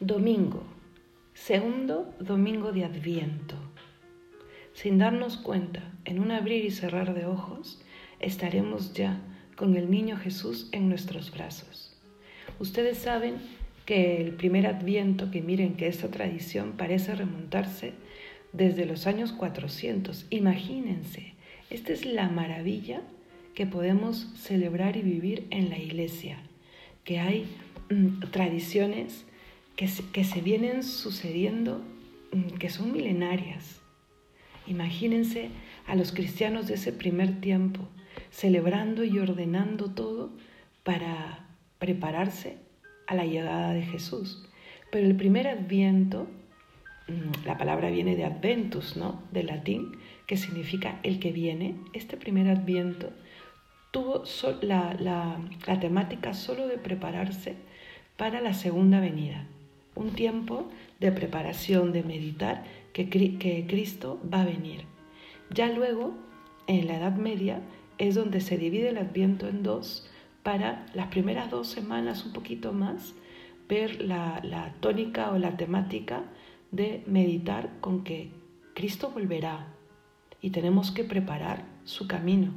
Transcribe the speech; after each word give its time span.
Domingo, 0.00 0.62
segundo 1.32 2.14
domingo 2.20 2.70
de 2.70 2.84
Adviento. 2.84 3.56
Sin 4.74 4.98
darnos 4.98 5.38
cuenta, 5.38 5.90
en 6.04 6.18
un 6.18 6.32
abrir 6.32 6.66
y 6.66 6.70
cerrar 6.70 7.14
de 7.14 7.24
ojos, 7.24 7.82
estaremos 8.20 8.92
ya 8.92 9.22
con 9.56 9.74
el 9.74 9.90
niño 9.90 10.18
Jesús 10.18 10.68
en 10.72 10.90
nuestros 10.90 11.32
brazos. 11.32 11.98
Ustedes 12.58 12.98
saben 12.98 13.36
que 13.86 14.20
el 14.20 14.32
primer 14.32 14.66
Adviento, 14.66 15.30
que 15.30 15.40
miren 15.40 15.76
que 15.76 15.88
esta 15.88 16.10
tradición 16.10 16.72
parece 16.76 17.14
remontarse 17.14 17.94
desde 18.52 18.84
los 18.84 19.06
años 19.06 19.32
400. 19.32 20.26
Imagínense, 20.28 21.32
esta 21.70 21.94
es 21.94 22.04
la 22.04 22.28
maravilla 22.28 23.00
que 23.54 23.64
podemos 23.64 24.30
celebrar 24.36 24.98
y 24.98 25.00
vivir 25.00 25.46
en 25.48 25.70
la 25.70 25.78
iglesia, 25.78 26.36
que 27.02 27.18
hay 27.18 27.46
mm, 27.88 28.28
tradiciones 28.30 29.24
que 29.76 29.88
se, 29.88 30.40
vienen 30.40 30.82
sucediendo, 30.82 31.82
mm, 32.32 32.56
que 32.58 32.70
son 32.70 32.92
milenarias. 32.92 33.82
Imagínense 34.66 35.50
a 35.86 35.94
los 35.94 36.12
cristianos 36.12 36.66
de 36.66 36.74
ese 36.74 36.92
primer 36.92 37.40
tiempo 37.40 37.86
celebrando 38.30 39.04
y 39.04 39.18
ordenando 39.18 39.90
todo 39.90 40.30
para 40.82 41.46
prepararse 41.78 42.56
a 43.06 43.14
la 43.14 43.26
llegada 43.26 43.72
de 43.74 43.82
Jesús. 43.82 44.48
Pero 44.90 45.06
el 45.06 45.14
primer 45.14 45.46
adviento, 45.46 46.26
mm, 47.08 47.46
la 47.46 47.58
palabra 47.58 47.90
viene 47.90 48.16
de 48.16 48.24
adventus, 48.24 48.96
¿no? 48.96 49.22
De 49.30 49.42
latín, 49.42 49.92
que 50.26 50.38
significa 50.38 51.00
el 51.02 51.20
que 51.20 51.32
viene. 51.32 51.76
Este 51.92 52.16
primer 52.16 52.48
adviento 52.48 53.10
tuvo 53.90 54.24
la, 54.62 54.94
la 55.66 55.80
temática 55.80 56.32
solo 56.32 56.66
de 56.66 56.78
prepararse 56.78 57.56
para 58.16 58.40
la 58.40 58.54
segunda 58.54 59.00
venida 59.00 59.46
un 59.96 60.10
tiempo 60.10 60.68
de 61.00 61.10
preparación, 61.10 61.92
de 61.92 62.04
meditar 62.04 62.64
que, 62.92 63.08
que 63.08 63.66
Cristo 63.66 64.20
va 64.32 64.42
a 64.42 64.44
venir. 64.44 64.84
Ya 65.50 65.68
luego, 65.72 66.14
en 66.66 66.86
la 66.86 66.98
Edad 66.98 67.16
Media, 67.16 67.62
es 67.98 68.14
donde 68.14 68.40
se 68.40 68.58
divide 68.58 68.90
el 68.90 68.98
Adviento 68.98 69.48
en 69.48 69.62
dos 69.62 70.08
para 70.42 70.86
las 70.94 71.08
primeras 71.08 71.50
dos 71.50 71.66
semanas, 71.66 72.24
un 72.24 72.32
poquito 72.32 72.72
más, 72.72 73.14
ver 73.68 74.00
la, 74.00 74.40
la 74.44 74.74
tónica 74.80 75.32
o 75.32 75.38
la 75.38 75.56
temática 75.56 76.24
de 76.70 77.02
meditar 77.06 77.80
con 77.80 78.04
que 78.04 78.30
Cristo 78.74 79.10
volverá 79.10 79.74
y 80.40 80.50
tenemos 80.50 80.90
que 80.90 81.04
preparar 81.04 81.64
su 81.84 82.06
camino 82.06 82.52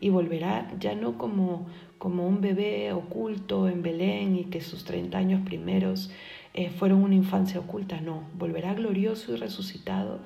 y 0.00 0.10
volverá 0.10 0.70
ya 0.78 0.94
no 0.94 1.16
como, 1.16 1.68
como 2.02 2.26
un 2.26 2.40
bebé 2.40 2.92
oculto 2.92 3.68
en 3.68 3.80
Belén 3.80 4.36
y 4.36 4.46
que 4.46 4.60
sus 4.60 4.82
30 4.82 5.16
años 5.16 5.42
primeros 5.46 6.10
eh, 6.52 6.68
fueron 6.68 7.04
una 7.04 7.14
infancia 7.14 7.60
oculta, 7.60 8.00
no, 8.00 8.24
volverá 8.36 8.74
glorioso 8.74 9.32
y 9.32 9.36
resucitado 9.36 10.18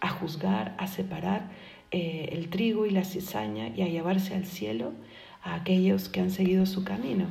a 0.00 0.08
juzgar, 0.08 0.74
a 0.76 0.88
separar 0.88 1.48
eh, 1.92 2.30
el 2.32 2.50
trigo 2.50 2.84
y 2.84 2.90
la 2.90 3.04
cizaña 3.04 3.68
y 3.68 3.82
a 3.82 3.86
llevarse 3.86 4.34
al 4.34 4.44
cielo 4.44 4.90
a 5.44 5.54
aquellos 5.54 6.08
que 6.08 6.18
han 6.18 6.32
seguido 6.32 6.66
su 6.66 6.82
camino. 6.82 7.26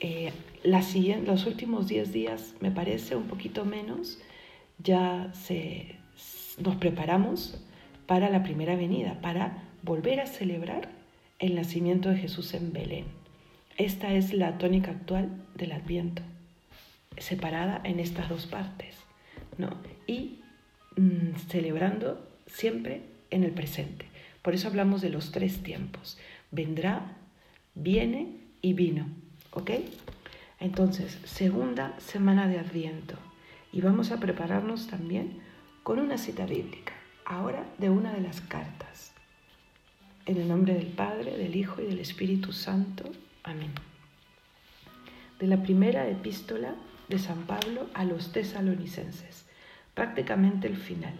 Eh, 0.00 0.32
los 0.64 1.44
últimos 1.44 1.88
10 1.88 2.10
días, 2.10 2.54
me 2.60 2.70
parece 2.70 3.16
un 3.16 3.24
poquito 3.24 3.66
menos, 3.66 4.18
ya 4.78 5.30
se, 5.34 5.96
nos 6.56 6.76
preparamos 6.76 7.62
para 8.06 8.30
la 8.30 8.42
primera 8.42 8.76
venida, 8.76 9.20
para 9.20 9.64
volver 9.82 10.20
a 10.20 10.26
celebrar 10.26 10.99
el 11.40 11.56
nacimiento 11.56 12.10
de 12.10 12.18
Jesús 12.18 12.54
en 12.54 12.72
Belén. 12.72 13.06
Esta 13.76 14.14
es 14.14 14.32
la 14.32 14.58
tónica 14.58 14.92
actual 14.92 15.30
del 15.56 15.72
Adviento 15.72 16.22
separada 17.20 17.80
en 17.84 18.00
estas 18.00 18.28
dos 18.28 18.46
partes, 18.46 18.96
¿no? 19.58 19.70
Y 20.06 20.40
mm, 20.96 21.36
celebrando 21.48 22.26
siempre 22.46 23.02
en 23.30 23.44
el 23.44 23.52
presente. 23.52 24.06
Por 24.42 24.54
eso 24.54 24.68
hablamos 24.68 25.02
de 25.02 25.10
los 25.10 25.32
tres 25.32 25.62
tiempos. 25.62 26.18
Vendrá, 26.50 27.16
viene 27.74 28.38
y 28.62 28.72
vino, 28.72 29.06
¿ok? 29.52 29.70
Entonces, 30.58 31.18
segunda 31.24 31.98
semana 32.00 32.48
de 32.48 32.58
Adviento. 32.58 33.16
Y 33.72 33.80
vamos 33.82 34.10
a 34.10 34.18
prepararnos 34.18 34.88
también 34.88 35.38
con 35.82 35.98
una 35.98 36.18
cita 36.18 36.46
bíblica, 36.46 36.92
ahora 37.24 37.64
de 37.78 37.90
una 37.90 38.12
de 38.12 38.20
las 38.20 38.40
cartas. 38.40 39.09
En 40.30 40.36
el 40.36 40.46
nombre 40.46 40.74
del 40.74 40.86
Padre, 40.86 41.36
del 41.36 41.56
Hijo 41.56 41.82
y 41.82 41.86
del 41.86 41.98
Espíritu 41.98 42.52
Santo. 42.52 43.02
Amén. 43.42 43.72
De 45.40 45.48
la 45.48 45.60
primera 45.60 46.08
epístola 46.08 46.76
de 47.08 47.18
San 47.18 47.46
Pablo 47.48 47.88
a 47.94 48.04
los 48.04 48.30
tesalonicenses, 48.30 49.44
prácticamente 49.92 50.68
el 50.68 50.76
final. 50.76 51.14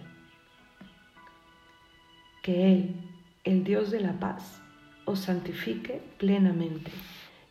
Que 2.41 2.71
Él, 2.71 2.95
el 3.43 3.65
Dios 3.65 3.91
de 3.91 3.99
la 3.99 4.13
paz, 4.13 4.61
os 5.03 5.19
santifique 5.19 6.01
plenamente 6.17 6.91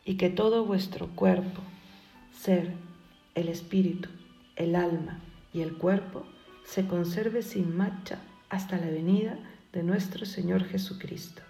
y 0.03 0.17
que 0.17 0.31
todo 0.31 0.65
vuestro 0.65 1.09
cuerpo, 1.09 1.61
ser, 2.33 2.73
el 3.35 3.49
espíritu, 3.49 4.09
el 4.55 4.75
alma 4.75 5.19
y 5.53 5.61
el 5.61 5.77
cuerpo 5.77 6.25
se 6.65 6.87
conserve 6.87 7.43
sin 7.43 7.77
marcha 7.77 8.17
hasta 8.49 8.77
la 8.77 8.87
venida 8.87 9.37
de 9.73 9.83
nuestro 9.83 10.25
Señor 10.25 10.63
Jesucristo. 10.63 11.43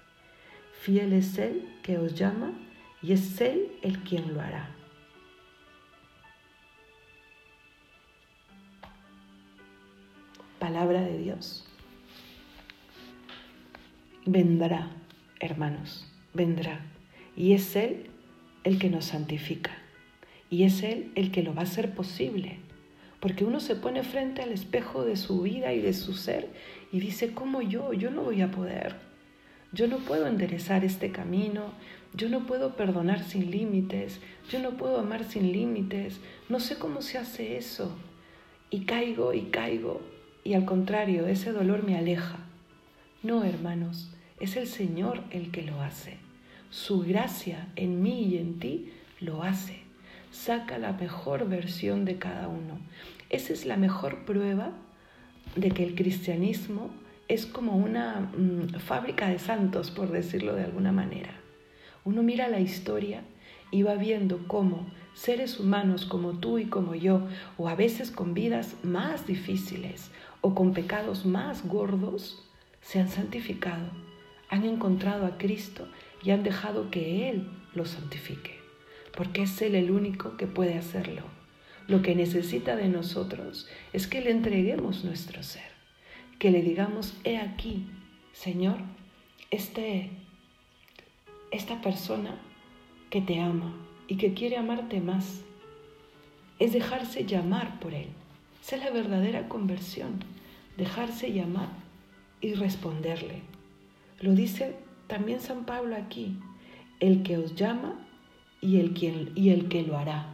Fiel 0.81 1.13
es 1.13 1.37
Él 1.37 1.67
que 1.81 1.97
os 1.97 2.13
llama 2.15 2.53
y 3.01 3.13
es 3.13 3.39
Él 3.41 3.71
el 3.81 3.99
quien 3.99 4.33
lo 4.33 4.41
hará. 4.41 4.75
palabra 10.71 11.01
de 11.01 11.17
Dios. 11.17 11.65
Vendrá, 14.25 14.89
hermanos, 15.39 16.07
vendrá. 16.33 16.85
Y 17.35 17.53
es 17.53 17.75
Él 17.75 18.11
el 18.63 18.79
que 18.79 18.89
nos 18.89 19.05
santifica. 19.05 19.71
Y 20.49 20.63
es 20.63 20.83
Él 20.83 21.11
el 21.15 21.31
que 21.31 21.43
lo 21.43 21.53
va 21.53 21.61
a 21.61 21.63
hacer 21.63 21.93
posible. 21.93 22.59
Porque 23.19 23.43
uno 23.43 23.59
se 23.59 23.75
pone 23.75 24.03
frente 24.03 24.43
al 24.43 24.51
espejo 24.51 25.03
de 25.03 25.17
su 25.17 25.41
vida 25.41 25.73
y 25.73 25.81
de 25.81 25.93
su 25.93 26.13
ser 26.13 26.47
y 26.91 26.99
dice, 26.99 27.33
¿cómo 27.33 27.61
yo? 27.61 27.91
Yo 27.91 28.11
no 28.11 28.21
voy 28.21 28.41
a 28.41 28.51
poder. 28.51 29.10
Yo 29.73 29.87
no 29.87 29.97
puedo 29.97 30.27
enderezar 30.27 30.83
este 30.83 31.11
camino. 31.11 31.73
Yo 32.13 32.29
no 32.29 32.45
puedo 32.45 32.75
perdonar 32.75 33.23
sin 33.23 33.51
límites. 33.51 34.19
Yo 34.49 34.59
no 34.59 34.71
puedo 34.71 34.99
amar 34.99 35.23
sin 35.23 35.51
límites. 35.51 36.19
No 36.49 36.59
sé 36.59 36.77
cómo 36.77 37.01
se 37.01 37.17
hace 37.17 37.57
eso. 37.57 37.95
Y 38.69 38.85
caigo 38.85 39.33
y 39.33 39.43
caigo 39.43 40.01
y 40.43 40.53
al 40.53 40.65
contrario, 40.65 41.27
ese 41.27 41.51
dolor 41.51 41.83
me 41.83 41.97
aleja. 41.97 42.39
No, 43.21 43.43
hermanos, 43.43 44.09
es 44.39 44.55
el 44.55 44.67
Señor 44.67 45.21
el 45.29 45.51
que 45.51 45.61
lo 45.61 45.81
hace. 45.81 46.17
Su 46.71 47.01
gracia 47.01 47.67
en 47.75 48.01
mí 48.01 48.23
y 48.23 48.37
en 48.37 48.59
ti 48.59 48.91
lo 49.19 49.43
hace. 49.43 49.81
Saca 50.31 50.79
la 50.79 50.93
mejor 50.93 51.47
versión 51.47 52.05
de 52.05 52.17
cada 52.17 52.47
uno. 52.47 52.79
Esa 53.29 53.53
es 53.53 53.65
la 53.65 53.77
mejor 53.77 54.25
prueba 54.25 54.71
de 55.55 55.69
que 55.69 55.83
el 55.83 55.93
cristianismo 55.93 56.89
es 57.33 57.45
como 57.45 57.77
una 57.77 58.31
mm, 58.35 58.79
fábrica 58.79 59.29
de 59.29 59.39
santos, 59.39 59.89
por 59.89 60.11
decirlo 60.11 60.53
de 60.53 60.65
alguna 60.65 60.91
manera. 60.91 61.31
Uno 62.03 62.23
mira 62.23 62.49
la 62.49 62.59
historia 62.59 63.23
y 63.71 63.83
va 63.83 63.95
viendo 63.95 64.47
cómo 64.47 64.91
seres 65.13 65.57
humanos 65.57 66.05
como 66.05 66.39
tú 66.39 66.59
y 66.59 66.65
como 66.65 66.93
yo, 66.93 67.25
o 67.57 67.69
a 67.69 67.75
veces 67.75 68.11
con 68.11 68.33
vidas 68.33 68.75
más 68.83 69.27
difíciles, 69.27 70.11
o 70.41 70.53
con 70.55 70.73
pecados 70.73 71.25
más 71.25 71.65
gordos 71.65 72.43
se 72.81 72.99
han 72.99 73.07
santificado, 73.07 73.89
han 74.49 74.65
encontrado 74.65 75.25
a 75.25 75.37
Cristo 75.37 75.87
y 76.23 76.31
han 76.31 76.43
dejado 76.43 76.91
que 76.91 77.29
Él 77.29 77.49
los 77.73 77.91
santifique, 77.91 78.59
porque 79.15 79.43
es 79.43 79.61
Él 79.61 79.75
el 79.75 79.91
único 79.91 80.35
que 80.35 80.47
puede 80.47 80.77
hacerlo. 80.77 81.21
Lo 81.87 82.01
que 82.01 82.13
necesita 82.13 82.75
de 82.75 82.89
nosotros 82.89 83.69
es 83.93 84.07
que 84.07 84.19
le 84.19 84.31
entreguemos 84.31 85.05
nuestro 85.05 85.43
ser, 85.43 85.70
que 86.41 86.51
le 86.51 86.61
digamos, 86.61 87.15
he 87.23 87.37
aquí, 87.37 87.85
Señor, 88.33 88.79
este, 89.51 90.09
esta 91.51 91.79
persona 91.81 92.41
que 93.09 93.21
te 93.21 93.39
ama 93.39 93.73
y 94.09 94.17
que 94.17 94.33
quiere 94.33 94.57
amarte 94.57 94.99
más. 94.99 95.41
Es 96.59 96.73
dejarse 96.73 97.25
llamar 97.25 97.79
por 97.79 97.93
Él 97.93 98.09
esa 98.61 98.75
es 98.75 98.83
la 98.83 98.91
verdadera 98.91 99.49
conversión, 99.49 100.23
dejarse 100.77 101.33
llamar 101.33 101.69
y 102.41 102.53
responderle. 102.53 103.41
Lo 104.19 104.33
dice 104.33 104.75
también 105.07 105.41
San 105.41 105.65
Pablo 105.65 105.95
aquí, 105.95 106.37
el 106.99 107.23
que 107.23 107.37
os 107.39 107.55
llama 107.55 107.95
y 108.61 108.79
el, 108.79 108.93
quien, 108.93 109.31
y 109.33 109.49
el 109.49 109.67
que 109.67 109.81
lo 109.81 109.97
hará. 109.97 110.27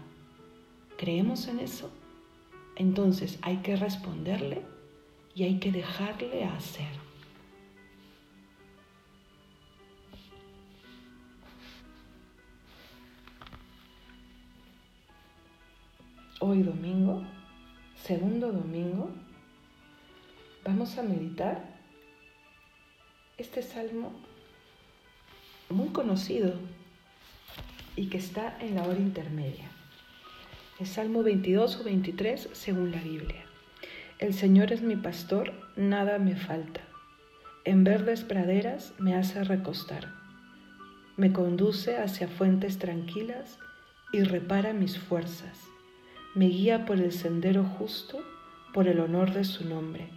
¿Creemos 0.98 1.48
en 1.48 1.60
eso? 1.60 1.90
Entonces 2.76 3.40
hay 3.42 3.58
que 3.58 3.78
responderle 3.78 4.62
y 5.38 5.44
hay 5.44 5.60
que 5.60 5.72
dejarle 5.72 6.46
hacer. 6.46 6.88
Hoy 16.40 16.64
domingo, 16.64 17.22
segundo 18.02 18.52
domingo, 18.52 19.12
vamos 20.66 20.98
a 20.98 21.04
meditar 21.04 21.78
este 23.38 23.62
salmo 23.62 24.14
muy 25.70 25.90
conocido 25.90 26.56
y 27.96 28.08
que 28.10 28.18
está 28.18 28.58
en 28.60 28.74
la 28.74 28.88
hora 28.88 28.98
intermedia. 28.98 29.70
El 30.80 30.88
Salmo 30.88 31.22
22 31.22 31.82
o 31.82 31.84
23 31.84 32.50
según 32.54 32.92
la 32.92 33.02
Biblia. 33.02 33.47
El 34.20 34.34
Señor 34.34 34.74
es 34.74 34.82
mi 34.82 34.96
pastor, 34.96 35.54
nada 35.76 36.18
me 36.18 36.36
falta. 36.36 36.82
En 37.66 37.84
verdes 37.84 38.24
praderas 38.24 38.96
me 38.98 39.14
hace 39.14 39.44
recostar. 39.44 40.08
Me 41.18 41.32
conduce 41.32 41.98
hacia 41.98 42.28
fuentes 42.28 42.80
tranquilas 42.80 43.60
y 44.12 44.24
repara 44.24 44.74
mis 44.74 44.98
fuerzas. 44.98 45.60
Me 46.34 46.48
guía 46.48 46.88
por 46.88 47.00
el 47.00 47.12
sendero 47.12 47.64
justo 47.64 48.18
por 48.74 48.88
el 48.88 49.02
honor 49.02 49.34
de 49.34 49.44
su 49.44 49.70
nombre. 49.70 50.10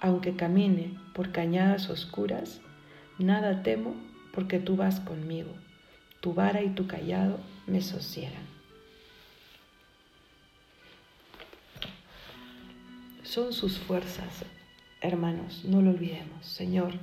Aunque 0.00 0.36
camine 0.36 0.96
por 1.12 1.32
cañadas 1.32 1.90
oscuras, 1.90 2.60
nada 3.18 3.64
temo 3.64 3.96
porque 4.32 4.60
tú 4.60 4.76
vas 4.76 5.00
conmigo. 5.00 5.50
Tu 6.20 6.34
vara 6.34 6.62
y 6.62 6.68
tu 6.68 6.86
callado 6.86 7.40
me 7.66 7.80
sosiegan. 7.80 8.57
Son 13.28 13.52
sus 13.52 13.78
fuerzas, 13.78 14.42
hermanos, 15.02 15.62
no 15.66 15.82
lo 15.82 15.90
olvidemos. 15.90 16.46
Señor, 16.46 16.94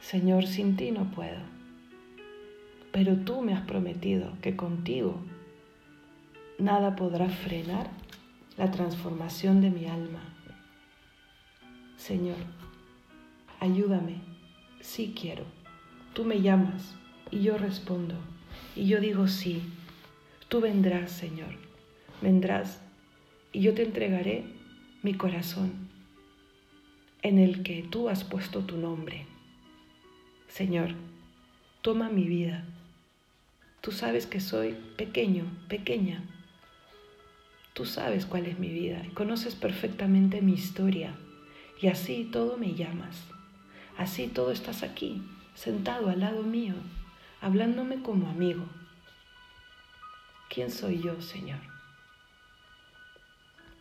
Señor, 0.00 0.46
sin 0.46 0.76
ti 0.76 0.92
no 0.92 1.10
puedo. 1.10 1.40
Pero 2.92 3.16
tú 3.16 3.42
me 3.42 3.54
has 3.54 3.66
prometido 3.66 4.34
que 4.40 4.54
contigo 4.54 5.16
nada 6.60 6.94
podrá 6.94 7.28
frenar 7.28 7.90
la 8.56 8.70
transformación 8.70 9.60
de 9.60 9.70
mi 9.70 9.86
alma. 9.86 10.20
Señor, 11.96 12.38
ayúdame, 13.58 14.20
sí 14.80 15.12
quiero. 15.20 15.42
Tú 16.12 16.22
me 16.22 16.40
llamas 16.40 16.94
y 17.32 17.42
yo 17.42 17.58
respondo 17.58 18.14
y 18.76 18.86
yo 18.86 19.00
digo 19.00 19.26
sí. 19.26 19.60
Tú 20.46 20.60
vendrás, 20.60 21.10
Señor, 21.10 21.56
vendrás 22.22 22.80
y 23.52 23.60
yo 23.60 23.74
te 23.74 23.82
entregaré 23.82 24.53
mi 25.04 25.12
corazón 25.12 25.70
en 27.20 27.38
el 27.38 27.62
que 27.62 27.82
tú 27.82 28.08
has 28.08 28.24
puesto 28.24 28.60
tu 28.60 28.78
nombre. 28.78 29.26
Señor, 30.48 30.94
toma 31.82 32.08
mi 32.08 32.24
vida. 32.24 32.64
Tú 33.82 33.92
sabes 33.92 34.26
que 34.26 34.40
soy 34.40 34.74
pequeño, 34.96 35.44
pequeña. 35.68 36.24
Tú 37.74 37.84
sabes 37.84 38.24
cuál 38.24 38.46
es 38.46 38.58
mi 38.58 38.68
vida 38.68 39.02
y 39.04 39.10
conoces 39.10 39.54
perfectamente 39.54 40.40
mi 40.40 40.54
historia. 40.54 41.14
Y 41.82 41.88
así 41.88 42.24
todo 42.32 42.56
me 42.56 42.74
llamas. 42.74 43.26
Así 43.98 44.26
todo 44.28 44.52
estás 44.52 44.82
aquí, 44.82 45.22
sentado 45.54 46.08
al 46.08 46.20
lado 46.20 46.42
mío, 46.44 46.76
hablándome 47.42 48.00
como 48.00 48.30
amigo. 48.30 48.64
¿Quién 50.48 50.70
soy 50.70 51.02
yo, 51.02 51.20
Señor? 51.20 51.73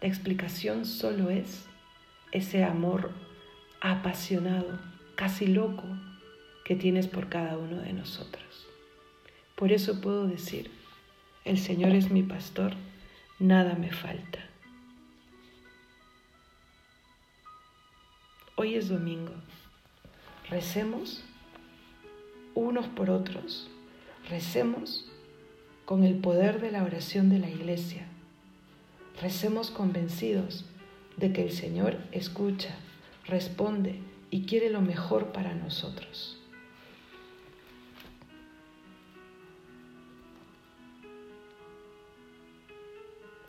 La 0.03 0.09
explicación 0.09 0.83
solo 0.83 1.29
es 1.29 1.63
ese 2.33 2.65
amor 2.65 3.11
apasionado, 3.79 4.77
casi 5.15 5.47
loco, 5.47 5.85
que 6.65 6.75
tienes 6.75 7.07
por 7.07 7.29
cada 7.29 7.57
uno 7.57 7.77
de 7.77 7.93
nosotros. 7.93 8.67
Por 9.55 9.71
eso 9.71 10.01
puedo 10.01 10.27
decir, 10.27 10.69
el 11.45 11.57
Señor 11.57 11.95
es 11.95 12.11
mi 12.11 12.21
pastor, 12.21 12.73
nada 13.39 13.75
me 13.75 13.93
falta. 13.93 14.39
Hoy 18.57 18.75
es 18.75 18.89
domingo. 18.89 19.35
Recemos 20.49 21.23
unos 22.55 22.87
por 22.87 23.09
otros. 23.09 23.69
Recemos 24.29 25.09
con 25.85 26.03
el 26.03 26.15
poder 26.15 26.59
de 26.59 26.71
la 26.71 26.83
oración 26.83 27.29
de 27.29 27.39
la 27.39 27.49
iglesia. 27.49 28.05
Recemos 29.21 29.71
convencidos 29.71 30.65
de 31.17 31.31
que 31.31 31.43
el 31.43 31.51
Señor 31.51 31.97
escucha, 32.11 32.75
responde 33.25 33.99
y 34.31 34.45
quiere 34.45 34.69
lo 34.69 34.81
mejor 34.81 35.31
para 35.31 35.53
nosotros. 35.53 36.39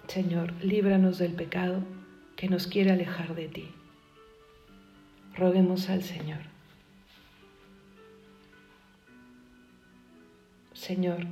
Señor, 0.08 0.52
líbranos 0.62 1.19
del 1.19 1.32
pecado 1.32 1.82
que 2.37 2.49
nos 2.49 2.66
quiere 2.66 2.93
alejar 2.93 3.34
de 3.34 3.49
ti. 3.49 3.69
Roguemos 5.34 5.88
al 5.88 6.05
Señor. 6.05 6.38
Señor, 10.72 11.26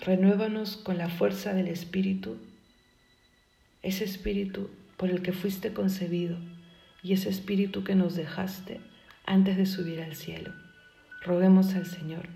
renuévanos 0.00 0.76
con 0.76 0.98
la 0.98 1.08
fuerza 1.08 1.52
del 1.52 1.68
Espíritu, 1.68 2.38
ese 3.84 4.04
Espíritu 4.04 4.70
por 4.96 5.10
el 5.10 5.22
que 5.22 5.32
fuiste 5.32 5.72
concebido 5.72 6.36
y 7.02 7.12
ese 7.12 7.28
Espíritu 7.28 7.84
que 7.84 7.94
nos 7.94 8.16
dejaste 8.16 8.80
antes 9.26 9.56
de 9.56 9.66
subir 9.66 10.00
al 10.00 10.16
cielo. 10.16 10.52
Roguemos 11.22 11.74
al 11.74 11.86
Señor. 11.86 12.28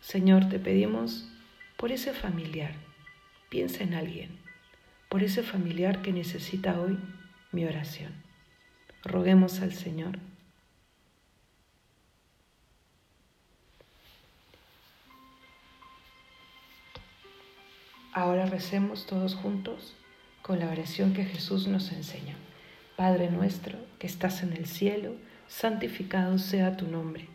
Señor, 0.00 0.48
te 0.48 0.58
pedimos 0.58 1.26
por 1.78 1.90
ese 1.90 2.12
familiar, 2.12 2.74
piensa 3.48 3.82
en 3.82 3.94
alguien, 3.94 4.38
por 5.08 5.22
ese 5.22 5.42
familiar 5.42 6.02
que 6.02 6.12
necesita 6.12 6.78
hoy 6.80 6.98
mi 7.50 7.64
oración. 7.64 8.12
Roguemos 9.04 9.60
al 9.60 9.72
Señor. 9.72 10.18
Ahora 18.12 18.46
recemos 18.46 19.06
todos 19.06 19.34
juntos 19.34 19.94
con 20.42 20.58
la 20.58 20.70
oración 20.70 21.14
que 21.14 21.24
Jesús 21.24 21.66
nos 21.66 21.92
enseña. 21.92 22.36
Padre 22.96 23.30
nuestro 23.30 23.78
que 23.98 24.06
estás 24.06 24.42
en 24.42 24.52
el 24.52 24.66
cielo, 24.66 25.14
santificado 25.48 26.38
sea 26.38 26.76
tu 26.76 26.86
nombre. 26.86 27.28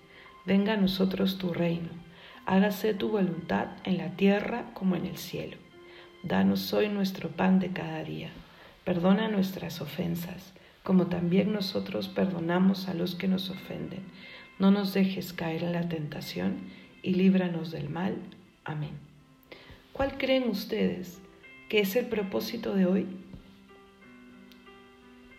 Venga 0.45 0.73
a 0.73 0.77
nosotros 0.77 1.37
tu 1.37 1.53
reino 1.53 2.07
hágase 2.47 2.93
tu 2.93 3.09
voluntad 3.09 3.67
en 3.83 3.97
la 3.97 4.11
tierra 4.11 4.71
como 4.73 4.95
en 4.95 5.05
el 5.05 5.17
cielo. 5.17 5.57
Danos 6.23 6.73
hoy 6.73 6.87
nuestro 6.87 7.29
pan 7.29 7.59
de 7.59 7.71
cada 7.71 8.03
día. 8.05 8.29
Perdona 8.85 9.27
nuestras 9.27 9.81
ofensas, 9.81 10.53
como 10.81 11.07
también 11.07 11.51
nosotros 11.51 12.07
perdonamos 12.07 12.87
a 12.87 12.93
los 12.93 13.15
que 13.15 13.27
nos 13.27 13.49
ofenden. 13.49 13.99
No 14.59 14.71
nos 14.71 14.93
dejes 14.93 15.33
caer 15.33 15.63
en 15.63 15.73
la 15.73 15.89
tentación 15.89 16.69
y 17.03 17.15
líbranos 17.15 17.69
del 17.71 17.89
mal. 17.89 18.15
Amén. 18.63 19.06
¿Cuál 19.97 20.19
creen 20.19 20.47
ustedes 20.47 21.19
que 21.69 21.79
es 21.79 21.95
el 21.95 22.05
propósito 22.05 22.75
de 22.75 22.85
hoy? 22.85 23.07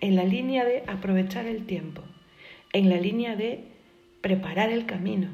En 0.00 0.17
la 0.17 0.25
línea 0.25 0.65
de 0.65 0.83
aprovechar 0.88 1.47
el 1.47 1.65
tiempo, 1.65 2.03
en 2.73 2.91
la 2.91 2.97
línea 2.97 3.37
de 3.37 3.62
preparar 4.21 4.71
el 4.71 4.85
camino, 4.85 5.29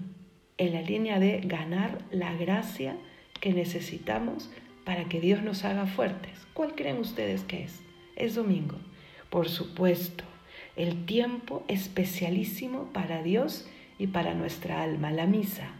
en 0.58 0.74
la 0.74 0.82
línea 0.82 1.18
de 1.20 1.40
ganar 1.40 2.04
la 2.10 2.34
gracia 2.34 2.98
que 3.40 3.54
necesitamos 3.54 4.50
para 4.84 5.04
que 5.04 5.20
Dios 5.20 5.42
nos 5.42 5.64
haga 5.64 5.86
fuertes. 5.86 6.46
¿Cuál 6.52 6.74
creen 6.74 6.98
ustedes 6.98 7.44
que 7.44 7.64
es? 7.64 7.80
Es 8.16 8.34
domingo. 8.34 8.76
Por 9.30 9.48
supuesto, 9.48 10.24
el 10.76 11.06
tiempo 11.06 11.64
especialísimo 11.68 12.92
para 12.92 13.22
Dios 13.22 13.66
y 13.98 14.06
para 14.06 14.34
nuestra 14.34 14.82
alma, 14.82 15.10
la 15.12 15.24
misa. 15.24 15.70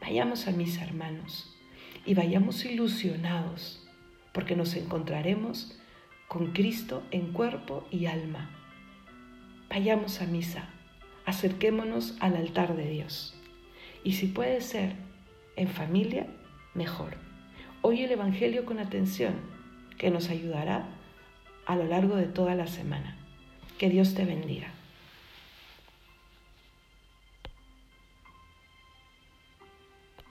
Vayamos 0.00 0.48
a 0.48 0.52
misa, 0.52 0.82
hermanos, 0.82 1.53
y 2.06 2.14
vayamos 2.14 2.64
ilusionados, 2.64 3.86
porque 4.32 4.56
nos 4.56 4.74
encontraremos 4.74 5.78
con 6.28 6.52
Cristo 6.52 7.02
en 7.10 7.32
cuerpo 7.32 7.86
y 7.90 8.06
alma. 8.06 8.50
Vayamos 9.70 10.20
a 10.20 10.26
misa, 10.26 10.68
acerquémonos 11.24 12.16
al 12.20 12.36
altar 12.36 12.76
de 12.76 12.88
Dios. 12.88 13.34
Y 14.02 14.12
si 14.12 14.26
puede 14.26 14.60
ser 14.60 14.92
en 15.56 15.68
familia, 15.68 16.26
mejor. 16.74 17.16
Oye 17.82 18.04
el 18.04 18.12
Evangelio 18.12 18.64
con 18.64 18.78
atención, 18.78 19.34
que 19.98 20.10
nos 20.10 20.28
ayudará 20.28 20.88
a 21.66 21.76
lo 21.76 21.84
largo 21.84 22.16
de 22.16 22.26
toda 22.26 22.54
la 22.54 22.66
semana. 22.66 23.16
Que 23.78 23.88
Dios 23.88 24.14
te 24.14 24.24
bendiga. 24.24 24.72